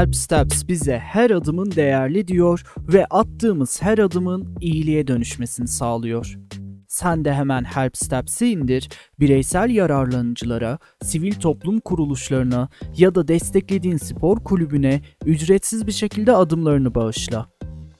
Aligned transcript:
Help 0.00 0.16
Steps 0.16 0.68
bize 0.68 0.98
her 0.98 1.30
adımın 1.30 1.70
değerli 1.70 2.28
diyor 2.28 2.62
ve 2.78 3.06
attığımız 3.06 3.82
her 3.82 3.98
adımın 3.98 4.56
iyiliğe 4.60 5.06
dönüşmesini 5.06 5.68
sağlıyor. 5.68 6.38
Sen 6.88 7.24
de 7.24 7.34
hemen 7.34 7.64
Help 7.64 7.96
Steps'i 7.96 8.46
indir, 8.46 8.88
bireysel 9.20 9.70
yararlanıcılara, 9.70 10.78
sivil 11.02 11.32
toplum 11.32 11.80
kuruluşlarına 11.80 12.68
ya 12.96 13.14
da 13.14 13.28
desteklediğin 13.28 13.96
spor 13.96 14.44
kulübüne 14.44 15.00
ücretsiz 15.24 15.86
bir 15.86 15.92
şekilde 15.92 16.32
adımlarını 16.32 16.94
bağışla. 16.94 17.46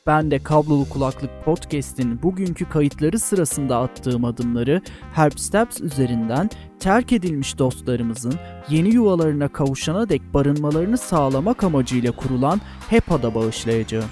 Ben 0.06 0.30
de 0.30 0.38
Kablolu 0.38 0.88
Kulaklık 0.88 1.30
Podcast'in 1.44 2.22
bugünkü 2.22 2.68
kayıtları 2.68 3.18
sırasında 3.18 3.78
attığım 3.78 4.24
adımları 4.24 4.82
Help 5.12 5.40
Steps 5.40 5.80
üzerinden 5.80 6.50
terk 6.80 7.12
edilmiş 7.12 7.58
dostlarımızın 7.58 8.34
yeni 8.68 8.94
yuvalarına 8.94 9.48
kavuşana 9.48 10.08
dek 10.08 10.34
barınmalarını 10.34 10.98
sağlamak 10.98 11.64
amacıyla 11.64 12.12
kurulan 12.12 12.60
HEPA'da 12.88 13.34
bağışlayacağım. 13.34 14.10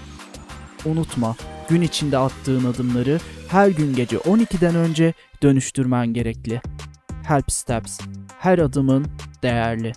Unutma, 0.84 1.36
gün 1.68 1.82
içinde 1.82 2.18
attığın 2.18 2.64
adımları 2.64 3.18
her 3.48 3.68
gün 3.68 3.94
gece 3.94 4.16
12'den 4.16 4.74
önce 4.74 5.14
dönüştürmen 5.42 6.06
gerekli. 6.06 6.60
Help 7.24 7.52
Steps, 7.52 8.00
her 8.38 8.58
adımın 8.58 9.06
değerli. 9.42 9.92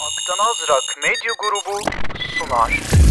Aktan 0.00 1.02
Medya 1.02 1.32
Grubu 1.40 1.90
sunar. 2.38 3.09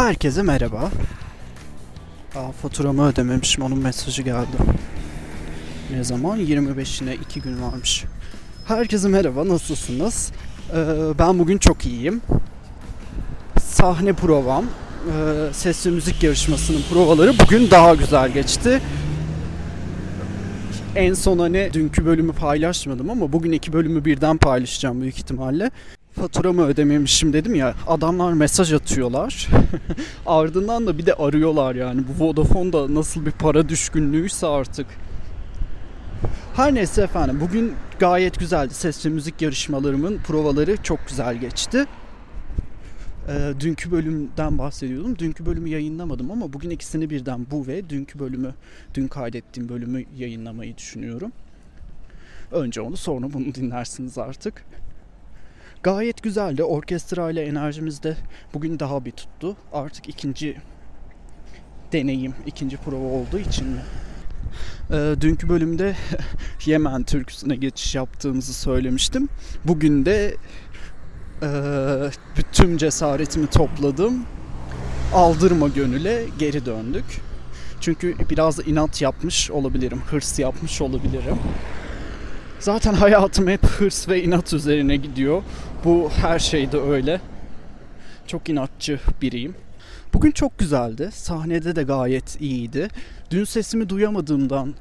Herkese 0.00 0.42
merhaba. 0.42 0.90
Aa, 2.36 2.52
faturamı 2.62 3.08
ödememişim 3.08 3.64
onun 3.64 3.78
mesajı 3.78 4.22
geldi. 4.22 4.56
Ne 5.90 6.04
zaman? 6.04 6.40
25'ine 6.40 7.14
2 7.14 7.40
gün 7.40 7.62
varmış. 7.62 8.04
Herkese 8.66 9.08
merhaba 9.08 9.48
nasılsınız? 9.48 10.32
Ee, 10.72 10.76
ben 11.18 11.38
bugün 11.38 11.58
çok 11.58 11.86
iyiyim. 11.86 12.22
Sahne 13.62 14.12
provam, 14.12 14.64
e, 14.64 15.52
ses 15.52 15.86
ve 15.86 15.90
müzik 15.90 16.22
yarışmasının 16.22 16.82
provaları 16.90 17.38
bugün 17.38 17.70
daha 17.70 17.94
güzel 17.94 18.30
geçti. 18.30 18.80
En 20.96 21.14
son 21.14 21.38
hani 21.38 21.70
dünkü 21.72 22.06
bölümü 22.06 22.32
paylaşmadım 22.32 23.10
ama 23.10 23.32
bugün 23.32 23.52
iki 23.52 23.72
bölümü 23.72 24.04
birden 24.04 24.36
paylaşacağım 24.36 25.00
büyük 25.00 25.18
ihtimalle 25.18 25.70
faturamı 26.12 26.62
ödememişim 26.66 27.32
dedim 27.32 27.54
ya 27.54 27.74
adamlar 27.86 28.32
mesaj 28.32 28.72
atıyorlar. 28.72 29.48
Ardından 30.26 30.86
da 30.86 30.98
bir 30.98 31.06
de 31.06 31.14
arıyorlar 31.14 31.74
yani. 31.74 32.02
Bu 32.08 32.24
Vodafone'da 32.24 32.94
nasıl 32.94 33.26
bir 33.26 33.30
para 33.30 33.68
düşkünlüğüyse 33.68 34.46
artık. 34.46 34.86
Her 36.56 36.74
neyse 36.74 37.02
efendim 37.02 37.40
bugün 37.40 37.72
gayet 37.98 38.38
güzeldi. 38.38 38.74
Ses 38.74 39.06
ve 39.06 39.08
müzik 39.08 39.42
yarışmalarımın 39.42 40.18
provaları 40.18 40.76
çok 40.82 41.08
güzel 41.08 41.36
geçti. 41.36 41.86
Ee, 43.28 43.52
dünkü 43.60 43.90
bölümden 43.90 44.58
bahsediyordum. 44.58 45.18
Dünkü 45.18 45.46
bölümü 45.46 45.68
yayınlamadım 45.68 46.30
ama 46.30 46.52
bugün 46.52 46.70
ikisini 46.70 47.10
birden 47.10 47.46
bu 47.50 47.66
ve 47.66 47.90
dünkü 47.90 48.18
bölümü, 48.18 48.54
dün 48.94 49.08
kaydettiğim 49.08 49.68
bölümü 49.68 50.04
yayınlamayı 50.18 50.76
düşünüyorum. 50.76 51.32
Önce 52.52 52.80
onu 52.80 52.96
sonra 52.96 53.32
bunu 53.32 53.54
dinlersiniz 53.54 54.18
artık. 54.18 54.64
Gayet 55.82 56.22
güzeldi. 56.22 56.64
Orkestra 56.64 57.30
ile 57.30 57.42
enerjimiz 57.42 58.02
de 58.02 58.16
bugün 58.54 58.78
daha 58.78 59.04
bir 59.04 59.10
tuttu. 59.10 59.56
Artık 59.72 60.08
ikinci 60.08 60.56
deneyim, 61.92 62.34
ikinci 62.46 62.76
prova 62.76 63.06
olduğu 63.06 63.38
için 63.38 63.66
mi? 63.66 63.80
Ee, 64.90 65.14
dünkü 65.20 65.48
bölümde 65.48 65.96
Yemen 66.66 67.02
türküsüne 67.02 67.56
geçiş 67.56 67.94
yaptığımızı 67.94 68.54
söylemiştim. 68.54 69.28
Bugün 69.64 70.04
de 70.04 70.36
e, 71.42 71.50
bütün 72.36 72.76
cesaretimi 72.76 73.46
topladım. 73.46 74.24
Aldırma 75.14 75.68
gönüle 75.68 76.24
geri 76.38 76.66
döndük. 76.66 77.20
Çünkü 77.80 78.14
biraz 78.30 78.68
inat 78.68 79.02
yapmış 79.02 79.50
olabilirim, 79.50 80.02
hırs 80.10 80.38
yapmış 80.38 80.80
olabilirim. 80.80 81.36
Zaten 82.60 82.94
hayatım 82.94 83.48
hep 83.48 83.66
hırs 83.66 84.08
ve 84.08 84.22
inat 84.22 84.52
üzerine 84.52 84.96
gidiyor. 84.96 85.42
Bu 85.84 86.10
her 86.10 86.38
şeyde 86.38 86.78
öyle. 86.78 87.20
Çok 88.26 88.48
inatçı 88.48 89.00
biriyim. 89.22 89.54
Bugün 90.14 90.30
çok 90.30 90.58
güzeldi. 90.58 91.10
Sahnede 91.12 91.76
de 91.76 91.82
gayet 91.82 92.40
iyiydi. 92.40 92.88
Dün 93.30 93.44
sesimi 93.44 93.88
duyamadığımdan 93.88 94.74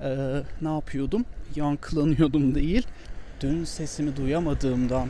e, 0.00 0.08
ne 0.62 0.68
yapıyordum? 0.68 1.24
Yankılanıyordum 1.56 2.54
değil. 2.54 2.86
Dün 3.40 3.64
sesimi 3.64 4.16
duyamadığımdan 4.16 5.08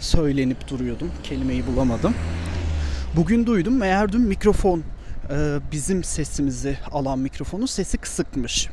söylenip 0.00 0.68
duruyordum. 0.68 1.10
Kelimeyi 1.22 1.66
bulamadım. 1.66 2.14
Bugün 3.16 3.46
duydum. 3.46 3.78
Meğer 3.78 4.12
dün 4.12 4.20
mikrofon 4.20 4.82
e, 5.30 5.58
bizim 5.72 6.04
sesimizi 6.04 6.78
alan 6.92 7.18
mikrofonun 7.18 7.66
sesi 7.66 7.98
kısıkmış. 7.98 8.68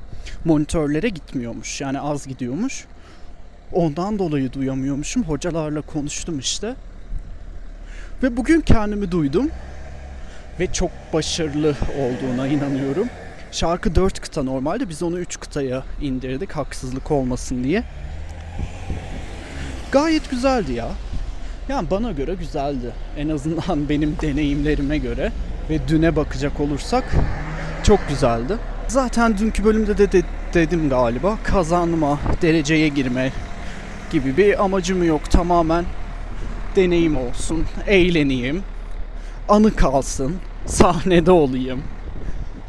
Monitörlere 0.46 1.10
gitmiyormuş. 1.10 1.82
Yani 1.82 2.00
az 2.00 2.28
gidiyormuş. 2.28 2.86
Ondan 3.74 4.20
dolayı 4.20 4.54
duyamıyormuşum. 4.54 5.24
Hocalarla 5.24 5.82
konuştum 5.82 6.40
işte. 6.40 6.76
Ve 8.24 8.38
bugün 8.38 8.62
kendimi 8.62 9.12
duydum. 9.12 9.50
Ve 10.60 10.74
çok 10.74 10.92
başarılı 11.14 11.76
olduğuna 12.00 12.48
inanıyorum. 12.48 13.08
Şarkı 13.52 13.96
4 13.96 14.20
kıta 14.20 14.44
normalde 14.44 14.90
biz 14.90 15.04
onu 15.04 15.20
3 15.20 15.40
kıtaya 15.40 15.84
indirdik 16.02 16.52
haksızlık 16.52 17.12
olmasın 17.12 17.64
diye. 17.64 17.84
Gayet 19.92 20.32
güzeldi 20.32 20.74
ya. 20.74 20.88
Yani 21.70 21.92
bana 21.92 22.12
göre 22.12 22.34
güzeldi. 22.34 22.92
En 23.18 23.30
azından 23.30 23.90
benim 23.90 24.16
deneyimlerime 24.22 24.98
göre 24.98 25.32
ve 25.70 25.88
düne 25.88 26.16
bakacak 26.16 26.60
olursak 26.60 27.04
çok 27.84 28.00
güzeldi. 28.10 28.58
Zaten 28.88 29.38
dünkü 29.38 29.64
bölümde 29.64 29.98
de, 29.98 30.12
de 30.12 30.22
dedim 30.54 30.90
galiba 30.90 31.38
kazanma, 31.44 32.20
dereceye 32.42 32.88
girme 32.88 33.32
gibi 34.12 34.38
bir 34.38 34.64
amacım 34.64 35.04
yok. 35.04 35.32
Tamamen 35.32 35.86
deneyim 36.76 37.18
olsun, 37.18 37.66
eğleneyim, 37.88 38.64
anı 39.50 39.76
kalsın, 39.76 40.36
sahnede 40.66 41.32
olayım. 41.32 41.84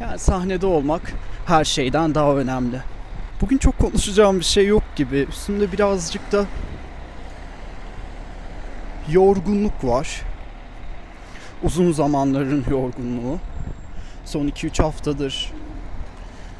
Yani 0.01 0.19
sahnede 0.19 0.67
olmak 0.67 1.13
her 1.47 1.65
şeyden 1.65 2.15
daha 2.15 2.37
önemli. 2.37 2.81
Bugün 3.41 3.59
çok 3.59 3.79
konuşacağım 3.79 4.39
bir 4.39 4.45
şey 4.45 4.67
yok 4.67 4.83
gibi. 4.97 5.27
Üstümde 5.31 5.73
birazcık 5.73 6.33
da 6.33 6.45
yorgunluk 9.11 9.85
var. 9.85 10.23
Uzun 11.63 11.93
zamanların 11.93 12.65
yorgunluğu. 12.71 13.39
Son 14.25 14.49
2-3 14.49 14.83
haftadır 14.83 15.53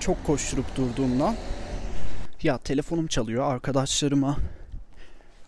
çok 0.01 0.27
koşturup 0.27 0.77
durduğumdan 0.77 1.35
ya 2.43 2.59
telefonum 2.59 3.07
çalıyor 3.07 3.53
arkadaşlarıma 3.53 4.37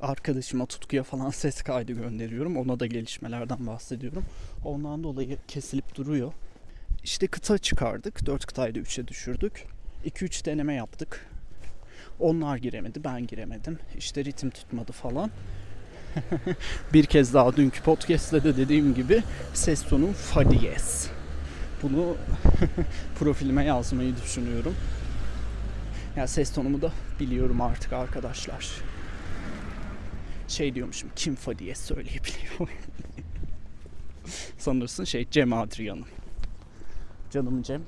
arkadaşıma 0.02 0.66
Tutku'ya 0.66 1.02
falan 1.02 1.30
ses 1.42 1.62
kaydı 1.62 1.92
gönderiyorum. 1.92 2.56
Ona 2.56 2.80
da 2.80 2.86
gelişmelerden 2.86 3.66
bahsediyorum. 3.66 4.24
Ondan 4.64 5.04
dolayı 5.04 5.38
kesilip 5.48 5.94
duruyor. 5.94 6.32
İşte 7.04 7.26
kıta 7.26 7.58
çıkardık. 7.58 8.26
4 8.26 8.46
kıtaydı 8.46 8.78
3'e 8.78 9.08
düşürdük. 9.08 9.66
2-3 10.06 10.44
deneme 10.44 10.74
yaptık. 10.74 11.26
Onlar 12.20 12.56
giremedi, 12.56 13.04
ben 13.04 13.26
giremedim. 13.26 13.78
İşte 13.98 14.24
ritim 14.24 14.50
tutmadı 14.50 14.92
falan. 14.92 15.30
bir 16.92 17.06
kez 17.06 17.34
daha 17.34 17.56
dünkü 17.56 17.82
podcast'te 17.82 18.44
de 18.44 18.56
dediğim 18.56 18.94
gibi 18.94 19.22
ses 19.54 19.82
tonum 19.82 20.12
fa. 20.12 20.44
Bunu 21.82 22.16
profilime 23.18 23.64
yazmayı 23.64 24.16
düşünüyorum. 24.16 24.74
Ya 24.74 26.18
yani 26.18 26.28
ses 26.28 26.52
tonumu 26.52 26.82
da 26.82 26.92
biliyorum 27.20 27.60
artık 27.60 27.92
arkadaşlar. 27.92 28.70
Şey 30.52 30.74
diyormuşum 30.74 31.10
kim 31.16 31.34
fa 31.34 31.58
diye 31.58 31.74
söyleyebiliyor. 31.74 32.68
Sanırsın 34.58 35.04
şey 35.04 35.26
Cem 35.30 35.52
Adrian'ım. 35.52 36.06
Canım 37.30 37.62
Cem 37.62 37.82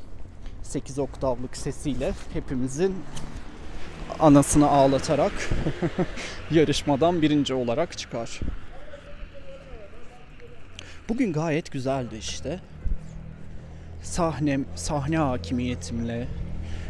8 0.62 0.98
oktavlık 0.98 1.56
sesiyle 1.56 2.12
hepimizin 2.32 2.94
anasını 4.20 4.68
ağlatarak 4.68 5.32
yarışmadan 6.50 7.22
birinci 7.22 7.54
olarak 7.54 7.98
çıkar. 7.98 8.40
Bugün 11.08 11.32
gayet 11.32 11.72
güzeldi 11.72 12.16
işte. 12.18 12.60
Sahnem, 14.02 14.64
sahne 14.74 15.18
hakimiyetimle, 15.18 16.28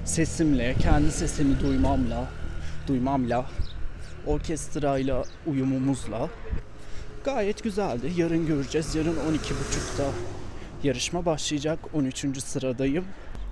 sesimle, 0.04 0.74
kendi 0.74 1.12
sesimi 1.12 1.60
duymamla, 1.60 2.28
duymamla, 2.86 3.46
orkestrayla 4.26 5.24
uyumumuzla 5.46 6.30
gayet 7.24 7.62
güzeldi. 7.62 8.12
Yarın 8.16 8.46
göreceğiz. 8.46 8.94
Yarın 8.94 9.16
12.30'da 9.16 10.10
yarışma 10.82 11.26
başlayacak. 11.26 11.78
13. 11.94 12.42
sıradayım. 12.42 13.04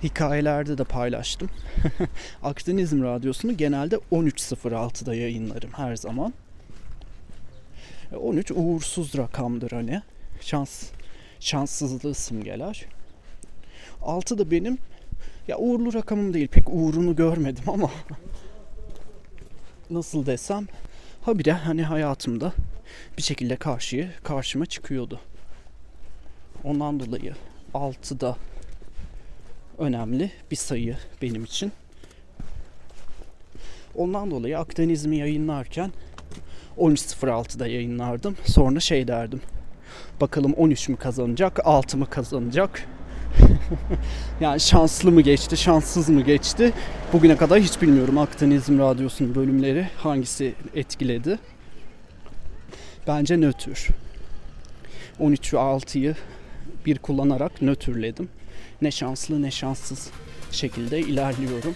Hikayelerde 0.03 0.77
de 0.77 0.83
paylaştım. 0.83 1.49
Akdenizm 2.43 3.03
Radyosu'nu 3.03 3.57
genelde 3.57 3.95
13.06'da 4.11 5.15
yayınlarım 5.15 5.69
her 5.73 5.95
zaman. 5.95 6.33
13 8.21 8.51
uğursuz 8.51 9.17
rakamdır 9.17 9.71
hani. 9.71 10.01
Şans 10.41 10.83
şanssızlığı 11.39 12.13
simgeler. 12.13 12.85
6 14.01 14.37
da 14.37 14.51
benim 14.51 14.77
ya 15.47 15.57
uğurlu 15.57 15.93
rakamım 15.93 16.33
değil. 16.33 16.47
Pek 16.47 16.69
uğrunu 16.69 17.15
görmedim 17.15 17.63
ama 17.67 17.91
nasıl 19.89 20.25
desem 20.25 20.67
habire 21.21 21.51
hani 21.51 21.83
hayatımda 21.83 22.53
bir 23.17 23.21
şekilde 23.21 23.55
karşıya 23.55 24.07
karşıma 24.23 24.65
çıkıyordu. 24.65 25.19
Ondan 26.63 26.99
dolayı 26.99 27.35
6 27.73 28.19
da 28.19 28.37
önemli 29.77 30.31
bir 30.51 30.55
sayı 30.55 30.97
benim 31.21 31.43
için. 31.43 31.71
Ondan 33.95 34.31
dolayı 34.31 34.59
Akdenizmi 34.59 35.17
yayınlarken 35.17 35.91
13.06'da 36.77 37.67
yayınlardım. 37.67 38.37
Sonra 38.45 38.79
şey 38.79 39.07
derdim. 39.07 39.41
Bakalım 40.21 40.53
13 40.53 40.89
mü 40.89 40.95
kazanacak, 40.95 41.59
6 41.65 41.97
mı 41.97 42.09
kazanacak? 42.09 42.87
yani 44.41 44.59
şanslı 44.59 45.11
mı 45.11 45.21
geçti, 45.21 45.57
şanssız 45.57 46.09
mı 46.09 46.21
geçti? 46.21 46.73
Bugüne 47.13 47.37
kadar 47.37 47.59
hiç 47.59 47.81
bilmiyorum 47.81 48.17
Akdenizm 48.17 48.79
Radyosu'nun 48.79 49.35
bölümleri 49.35 49.87
hangisi 49.97 50.53
etkiledi. 50.75 51.39
Bence 53.07 53.37
nötr. 53.37 53.87
13 55.19 55.53
ve 55.53 55.57
6'yı 55.57 56.15
bir 56.85 56.97
kullanarak 56.97 57.61
nötrledim. 57.61 58.29
Ne 58.81 58.91
şanslı 58.91 59.41
ne 59.41 59.51
şanssız 59.51 60.09
şekilde 60.51 60.99
ilerliyorum. 60.99 61.73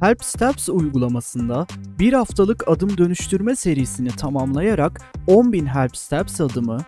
Help 0.00 0.24
Steps 0.24 0.68
uygulamasında 0.68 1.66
bir 1.98 2.12
haftalık 2.12 2.68
adım 2.68 2.98
dönüştürme 2.98 3.56
serisini 3.56 4.08
tamamlayarak 4.08 5.00
10.000 5.28 5.66
Help 5.66 5.96
Steps 5.96 6.40
adımı, 6.40 6.78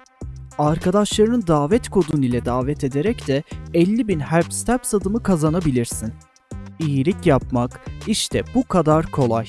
arkadaşlarının 0.58 1.46
davet 1.46 1.88
kodun 1.88 2.22
ile 2.22 2.44
davet 2.44 2.84
ederek 2.84 3.26
de 3.26 3.42
50.000 3.74 4.20
Help 4.20 4.52
Steps 4.52 4.94
adımı 4.94 5.22
kazanabilirsin. 5.22 6.12
İyilik 6.78 7.26
yapmak 7.26 7.80
işte 8.06 8.42
bu 8.54 8.68
kadar 8.68 9.06
kolay. 9.06 9.46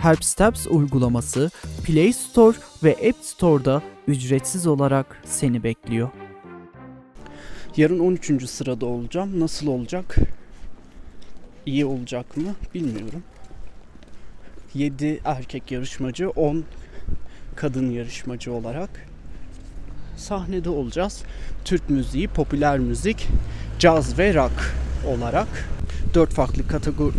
Help 0.00 0.24
Steps 0.24 0.66
uygulaması 0.66 1.50
Play 1.84 2.12
Store 2.12 2.56
ve 2.84 2.92
App 2.92 3.24
Store'da 3.24 3.82
ücretsiz 4.08 4.66
olarak 4.66 5.22
seni 5.24 5.62
bekliyor. 5.62 6.10
Yarın 7.76 7.98
13. 7.98 8.50
sırada 8.50 8.86
olacağım. 8.86 9.40
Nasıl 9.40 9.66
olacak? 9.66 10.16
İyi 11.66 11.84
olacak 11.84 12.36
mı? 12.36 12.54
Bilmiyorum. 12.74 13.22
7 14.74 15.20
erkek 15.24 15.70
yarışmacı, 15.70 16.30
10 16.30 16.64
kadın 17.56 17.90
yarışmacı 17.90 18.52
olarak 18.52 19.13
sahnede 20.16 20.70
olacağız. 20.70 21.22
Türk 21.64 21.90
müziği, 21.90 22.28
popüler 22.28 22.78
müzik, 22.78 23.28
caz 23.78 24.18
ve 24.18 24.34
rock 24.34 24.74
olarak 25.08 25.68
dört 26.14 26.30
farklı 26.30 26.68
kategori 26.68 27.14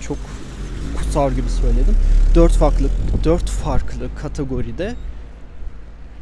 çok 0.00 0.18
kusar 0.96 1.30
gibi 1.30 1.48
söyledim. 1.48 1.94
Dört 2.34 2.52
farklı 2.52 2.88
dört 3.24 3.50
farklı 3.50 4.14
kategoride 4.14 4.94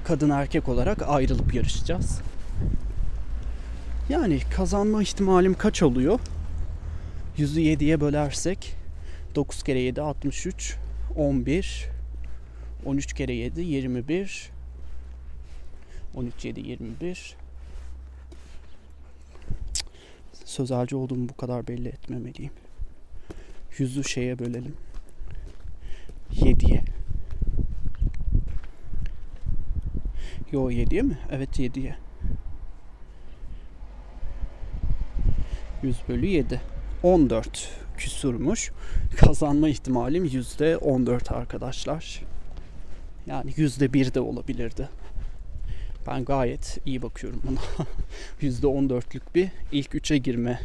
kadın 0.05 0.31
erkek 0.31 0.69
olarak 0.69 1.03
ayrılıp 1.09 1.55
yarışacağız. 1.55 2.21
Yani 4.09 4.41
kazanma 4.57 5.03
ihtimalim 5.03 5.55
kaç 5.55 5.83
oluyor? 5.83 6.21
Yüzü 7.37 7.61
7'ye 7.61 8.01
bölersek 8.01 8.75
9 9.35 9.63
kere 9.63 9.81
7 9.81 10.01
63 10.01 10.77
11 11.17 11.89
13 12.85 13.13
kere 13.13 13.33
7 13.33 13.61
21 13.61 14.54
13 16.15 16.45
7 16.45 16.61
21 16.61 17.37
Sözelci 20.45 20.97
olduğumu 20.97 21.29
bu 21.29 21.37
kadar 21.37 21.69
belli 21.69 21.89
etmemeliyim. 21.89 22.53
Yüzü 23.79 24.05
şeye 24.05 24.39
bölelim. 24.39 24.75
7'ye. 26.33 26.85
Yo 30.53 30.71
7'ye 30.71 31.03
mi? 31.03 31.19
Evet 31.31 31.59
7'ye. 31.59 31.97
100 35.83 35.97
bölü 36.09 36.27
7. 36.27 36.61
14 37.03 37.71
küsurmuş. 37.97 38.73
Kazanma 39.17 39.69
ihtimalim 39.69 40.25
yüzde 40.25 40.77
14 40.77 41.33
arkadaşlar. 41.33 42.23
Yani 43.27 43.53
yüzde 43.57 43.93
bir 43.93 44.15
de 44.15 44.21
olabilirdi. 44.21 44.89
Ben 46.07 46.25
gayet 46.25 46.79
iyi 46.87 47.03
bakıyorum 47.03 47.43
buna. 47.45 47.87
Yüzde 48.41 48.67
14'lük 48.67 49.23
bir 49.35 49.49
ilk 49.73 49.95
üçe 49.95 50.19
girme 50.19 50.61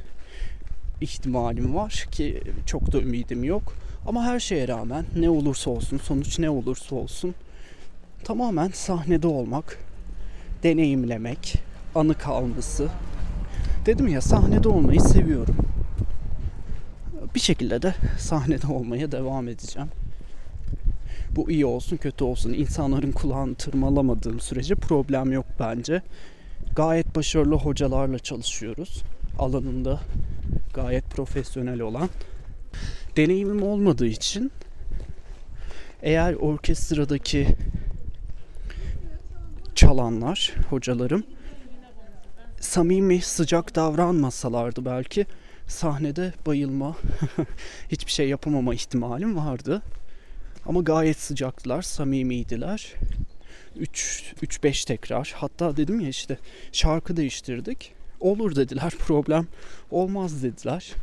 ihtimalim 1.02 1.76
var 1.76 2.08
ki 2.12 2.42
çok 2.66 2.92
da 2.92 3.02
ümidim 3.02 3.44
yok. 3.44 3.74
Ama 4.08 4.24
her 4.24 4.40
şeye 4.40 4.68
rağmen 4.68 5.06
ne 5.16 5.30
olursa 5.30 5.70
olsun, 5.70 5.98
sonuç 5.98 6.40
ne 6.40 6.50
olursa 6.50 6.96
olsun 6.96 7.36
tamamen 8.24 8.70
sahnede 8.74 9.28
olmak, 9.28 9.80
deneyimlemek, 10.64 11.56
anı 11.96 12.14
kalması. 12.14 12.88
Dedim 13.86 14.08
ya 14.08 14.22
sahnede 14.22 14.70
olmayı 14.70 15.02
seviyorum. 15.02 15.56
Bir 17.36 17.40
şekilde 17.40 17.82
de 17.82 17.96
sahnede 18.20 18.68
olmaya 18.68 19.12
devam 19.12 19.48
edeceğim. 19.48 19.90
Bu 21.36 21.52
iyi 21.52 21.66
olsun 21.66 21.98
kötü 21.98 22.24
olsun 22.24 22.54
insanların 22.54 23.12
kulağını 23.12 23.56
tırmalamadığım 23.56 24.40
sürece 24.40 24.76
problem 24.76 25.32
yok 25.32 25.46
bence. 25.60 26.02
Gayet 26.76 27.16
başarılı 27.16 27.56
hocalarla 27.56 28.20
çalışıyoruz. 28.20 29.04
Alanında 29.40 30.00
gayet 30.74 31.10
profesyonel 31.10 31.82
olan. 31.82 32.10
Deneyimim 33.18 33.64
olmadığı 33.64 34.08
için 34.08 34.52
eğer 36.02 36.34
orkestradaki 36.34 37.48
çalanlar, 39.76 40.54
hocalarım 40.70 41.24
samimi, 42.60 43.22
sıcak 43.22 43.76
davranmasalardı 43.76 44.86
belki 44.86 45.26
sahnede 45.68 46.34
bayılma, 46.46 46.96
hiçbir 47.92 48.12
şey 48.12 48.30
yapamama 48.30 48.74
ihtimalim 48.74 49.38
vardı. 49.38 49.82
Ama 50.70 50.82
gayet 50.82 51.20
sıcaktılar, 51.20 51.82
samimiydiler. 51.82 52.94
3-5 53.78 54.88
tekrar. 54.88 55.34
Hatta 55.36 55.78
dedim 55.78 56.00
ya 56.00 56.10
işte 56.10 56.38
şarkı 56.72 57.18
değiştirdik. 57.18 57.94
Olur 58.20 58.56
dediler, 58.56 58.94
problem 59.00 59.48
olmaz 59.92 60.44
dediler. 60.44 60.94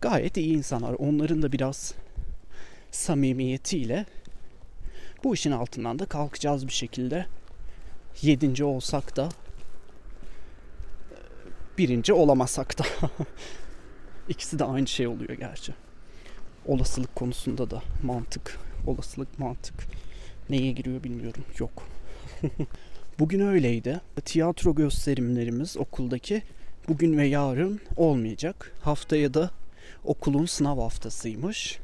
Gayet 0.00 0.36
iyi 0.36 0.54
insanlar. 0.54 0.92
Onların 0.92 1.42
da 1.42 1.52
biraz 1.52 1.94
samimiyetiyle 2.90 4.06
bu 5.24 5.34
işin 5.34 5.52
altından 5.52 5.98
da 5.98 6.06
kalkacağız 6.06 6.66
bir 6.66 6.72
şekilde. 6.72 7.26
Yedinci 8.22 8.64
olsak 8.64 9.16
da 9.16 9.28
birinci 11.78 12.12
olamasak 12.12 12.78
da 12.78 12.84
ikisi 14.28 14.58
de 14.58 14.64
aynı 14.64 14.86
şey 14.86 15.06
oluyor 15.06 15.32
gerçi. 15.32 15.74
Olasılık 16.66 17.16
konusunda 17.16 17.70
da 17.70 17.82
mantık, 18.02 18.58
olasılık 18.86 19.38
mantık 19.38 19.74
neye 20.50 20.72
giriyor 20.72 21.04
bilmiyorum. 21.04 21.44
Yok. 21.58 21.82
Bugün 23.18 23.40
öyleydi. 23.40 24.00
Tiyatro 24.24 24.74
gösterimlerimiz 24.74 25.76
okuldaki 25.76 26.42
bugün 26.88 27.18
ve 27.18 27.26
yarın 27.26 27.80
olmayacak. 27.96 28.72
Haftaya 28.82 29.34
da 29.34 29.50
okulun 30.04 30.46
sınav 30.46 30.78
haftasıymış. 30.78 31.78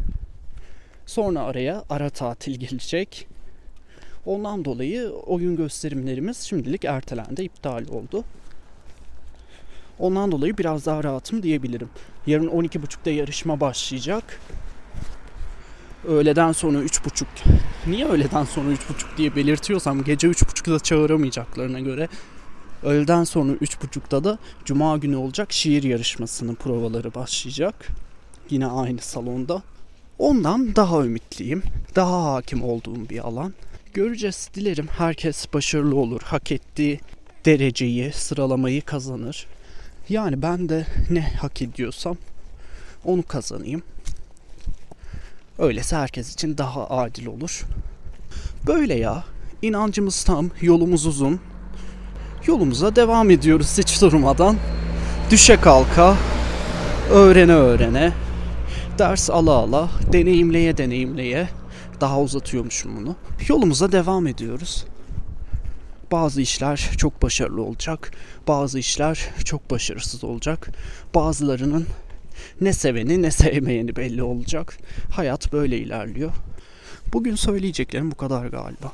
Sonra 1.07 1.41
araya 1.41 1.85
ara 1.91 2.11
tatil 2.11 2.55
gelecek. 2.61 3.27
Ondan 4.27 4.65
dolayı 4.65 5.11
oyun 5.11 5.57
gösterimlerimiz 5.57 6.39
şimdilik 6.39 6.85
ertelendi, 6.85 7.43
iptal 7.43 7.89
oldu. 7.89 8.25
Ondan 9.99 10.33
dolayı 10.33 10.59
biraz 10.59 10.87
daha 10.87 11.05
rahatım 11.05 11.43
diyebilirim. 11.43 11.89
Yarın 12.27 12.49
12.30'da 12.49 13.11
yarışma 13.11 13.61
başlayacak. 13.61 14.41
Öğleden 16.05 16.53
sonra 16.53 16.79
3.30. 16.79 17.25
Niye 17.87 18.07
öğleden 18.07 18.45
sonra 18.45 18.71
3.30 18.71 18.77
diye 19.17 19.37
belirtiyorsam 19.37 20.05
gece 20.05 20.29
3.30'da 20.29 20.79
çağıramayacaklarına 20.79 21.81
göre 21.81 22.09
Öğleden 22.83 23.25
sonra 23.25 23.53
3.30'da 23.53 24.25
da 24.25 24.39
Cuma 24.65 24.97
günü 24.97 25.17
olacak 25.17 25.53
şiir 25.53 25.83
yarışmasının 25.83 26.55
provaları 26.55 27.15
başlayacak. 27.15 27.89
Yine 28.51 28.67
aynı 28.67 29.01
salonda. 29.01 29.63
Ondan 30.19 30.77
daha 30.77 31.05
ümitliyim. 31.05 31.63
Daha 31.95 32.25
hakim 32.25 32.63
olduğum 32.63 33.09
bir 33.11 33.19
alan. 33.19 33.55
Göreceğiz. 33.95 34.51
Dilerim 34.55 34.89
herkes 34.99 35.53
başarılı 35.55 35.97
olur. 35.97 36.21
Hak 36.25 36.53
ettiği 36.53 37.01
dereceyi, 37.45 38.13
sıralamayı 38.13 38.83
kazanır. 38.83 39.47
Yani 40.09 40.43
ben 40.43 40.69
de 40.69 40.87
ne 41.11 41.21
hak 41.21 41.63
ediyorsam 41.63 42.17
onu 43.05 43.23
kazanayım. 43.23 43.83
Öylesi 45.59 45.97
herkes 45.97 46.33
için 46.33 46.59
daha 46.59 46.89
adil 46.89 47.27
olur. 47.27 47.63
Böyle 48.67 48.95
ya. 48.95 49.25
İnancımız 49.63 50.25
tam, 50.25 50.51
yolumuz 50.61 51.07
uzun. 51.07 51.41
Yolumuza 52.47 52.97
devam 52.97 53.31
ediyoruz 53.31 53.79
hiç 53.79 54.03
durmadan. 54.03 54.57
Düşe 55.31 55.61
kalka, 55.61 56.17
öğrene 57.11 57.55
öğrene, 57.55 58.13
ders 58.99 59.31
ala 59.31 59.53
ala, 59.53 59.89
deneyimleye 60.13 60.77
deneyimleye. 60.77 61.49
Daha 62.01 62.21
uzatıyormuşum 62.21 62.97
bunu. 62.97 63.17
Yolumuza 63.49 63.93
devam 63.93 64.27
ediyoruz. 64.27 64.85
Bazı 66.13 66.41
işler 66.41 66.91
çok 66.97 67.23
başarılı 67.23 67.63
olacak. 67.63 68.13
Bazı 68.49 68.79
işler 68.79 69.29
çok 69.45 69.71
başarısız 69.71 70.25
olacak. 70.25 70.69
Bazılarının 71.15 71.87
ne 72.61 72.73
seveni 72.73 73.23
ne 73.23 73.31
sevmeyeni 73.31 73.97
belli 73.97 74.23
olacak. 74.23 74.79
Hayat 75.11 75.53
böyle 75.53 75.79
ilerliyor. 75.79 76.33
Bugün 77.13 77.35
söyleyeceklerim 77.35 78.11
bu 78.11 78.15
kadar 78.15 78.47
galiba. 78.47 78.93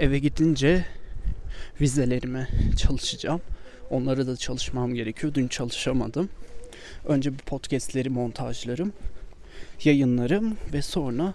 Eve 0.00 0.18
gidince 0.18 0.86
vizelerime 1.80 2.48
çalışacağım. 2.76 3.40
Onları 3.90 4.26
da 4.26 4.36
çalışmam 4.36 4.94
gerekiyor. 4.94 5.34
Dün 5.34 5.48
çalışamadım. 5.48 6.28
Önce 7.06 7.32
bir 7.32 7.38
podcastleri 7.38 8.10
montajlarım, 8.10 8.92
yayınlarım 9.84 10.56
ve 10.72 10.82
sonra 10.82 11.34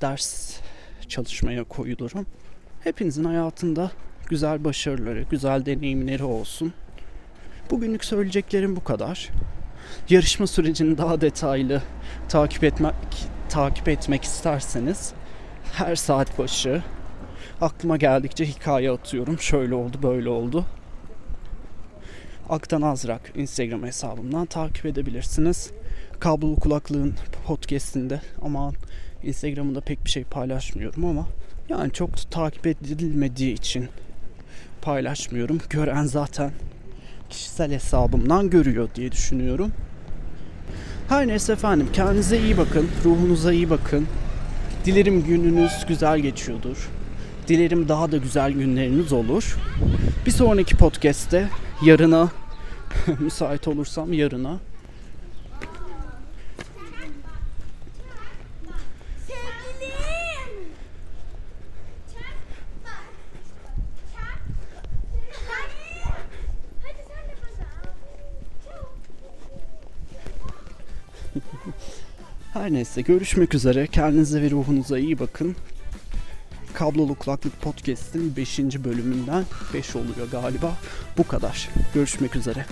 ders 0.00 0.56
çalışmaya 1.08 1.64
koyulurum. 1.64 2.26
Hepinizin 2.84 3.24
hayatında 3.24 3.90
güzel 4.28 4.64
başarıları, 4.64 5.22
güzel 5.30 5.66
deneyimleri 5.66 6.24
olsun. 6.24 6.72
Bugünlük 7.70 8.04
söyleyeceklerim 8.04 8.76
bu 8.76 8.84
kadar. 8.84 9.30
Yarışma 10.08 10.46
sürecini 10.46 10.98
daha 10.98 11.20
detaylı 11.20 11.82
takip 12.28 12.64
etmek 12.64 12.94
takip 13.48 13.88
etmek 13.88 14.24
isterseniz 14.24 15.12
her 15.72 15.96
saat 15.96 16.38
başı 16.38 16.82
aklıma 17.60 17.96
geldikçe 17.96 18.46
hikaye 18.46 18.90
atıyorum. 18.90 19.38
Şöyle 19.38 19.74
oldu, 19.74 19.96
böyle 20.02 20.28
oldu. 20.28 20.64
Aktan 22.48 22.82
Azrak 22.82 23.32
Instagram 23.34 23.82
hesabımdan 23.82 24.46
takip 24.46 24.86
edebilirsiniz. 24.86 25.70
Kablolu 26.20 26.56
kulaklığın 26.56 27.14
podcastinde 27.46 28.20
ama 28.42 28.72
Instagram'da 29.22 29.80
pek 29.80 30.04
bir 30.04 30.10
şey 30.10 30.24
paylaşmıyorum 30.24 31.04
ama 31.04 31.26
yani 31.68 31.92
çok 31.92 32.30
takip 32.30 32.66
edilmediği 32.66 33.54
için 33.54 33.88
paylaşmıyorum. 34.82 35.60
Gören 35.70 36.04
zaten 36.04 36.52
kişisel 37.32 37.72
hesabımdan 37.72 38.50
görüyor 38.50 38.88
diye 38.94 39.12
düşünüyorum. 39.12 39.72
Her 41.08 41.26
neyse 41.26 41.52
efendim 41.52 41.88
kendinize 41.92 42.38
iyi 42.38 42.56
bakın, 42.56 42.88
ruhunuza 43.04 43.52
iyi 43.52 43.70
bakın. 43.70 44.06
Dilerim 44.84 45.24
gününüz 45.24 45.72
güzel 45.88 46.18
geçiyordur. 46.18 46.88
Dilerim 47.48 47.88
daha 47.88 48.12
da 48.12 48.16
güzel 48.16 48.52
günleriniz 48.52 49.12
olur. 49.12 49.56
Bir 50.26 50.30
sonraki 50.30 50.76
podcast'te 50.76 51.48
yarına 51.84 52.30
müsait 53.20 53.68
olursam 53.68 54.12
yarına 54.12 54.58
her 72.52 72.72
neyse 72.72 73.02
görüşmek 73.02 73.54
üzere. 73.54 73.86
Kendinize 73.86 74.42
ve 74.42 74.50
ruhunuza 74.50 74.98
iyi 74.98 75.18
bakın. 75.18 75.56
Kablolu 76.74 77.14
Kulaklık 77.14 77.60
Podcast'in 77.60 78.36
5. 78.36 78.58
bölümünden 78.58 79.44
5 79.74 79.96
oluyor 79.96 80.30
galiba. 80.30 80.72
Bu 81.18 81.26
kadar. 81.26 81.68
Görüşmek 81.94 82.36
üzere. 82.36 82.66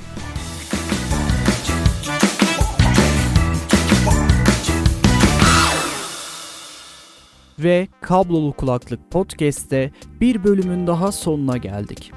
Ve 7.59 7.89
Kablolu 8.01 8.53
Kulaklık 8.53 9.11
Podcast'te 9.11 9.91
bir 10.21 10.45
bölümün 10.45 10.87
daha 10.87 11.13
sonuna 11.13 11.57
geldik. 11.57 12.13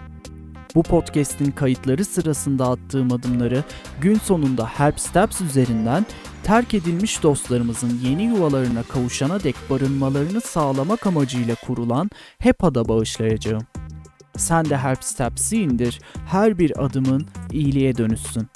Bu 0.76 0.84
podcast'in 0.84 1.52
kayıtları 1.52 2.06
sırasında 2.06 2.70
attığım 2.70 3.12
adımları 3.12 3.64
gün 4.02 4.16
sonunda 4.16 4.68
Help 4.68 5.00
Steps 5.00 5.42
üzerinden 5.42 6.06
terk 6.44 6.74
edilmiş 6.74 7.24
dostlarımızın 7.24 8.00
yeni 8.04 8.24
yuvalarına 8.24 8.84
kavuşana 8.84 9.44
dek 9.44 9.56
barınmalarını 9.70 10.42
sağlamak 10.42 11.08
amacıyla 11.08 11.56
kurulan 11.56 12.10
HEPA'da 12.40 12.88
bağışlayacağım. 12.88 13.64
Sen 14.38 14.66
de 14.66 14.78
Help 14.78 15.04
Steps'i 15.04 15.62
indir, 15.62 16.02
her 16.26 16.58
bir 16.58 16.86
adımın 16.86 17.28
iyiliğe 17.52 17.98
dönüşsün. 17.98 18.48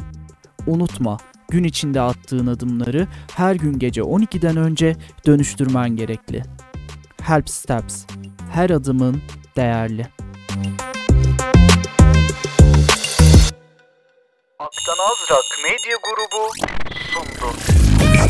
Unutma, 0.67 1.17
gün 1.49 1.63
içinde 1.63 2.01
attığın 2.01 2.47
adımları 2.47 3.07
her 3.35 3.55
gün 3.55 3.79
gece 3.79 4.01
12'den 4.01 4.57
önce 4.57 4.95
dönüştürmen 5.25 5.89
gerekli. 5.89 6.43
Help 7.21 7.49
Steps. 7.49 8.05
Her 8.51 8.69
adımın 8.69 9.21
değerli. 9.55 10.07
Halktan 14.67 14.99
Az 14.99 15.47
Medya 15.61 15.97
Grubu 16.01 16.43
sundu. 17.11 18.26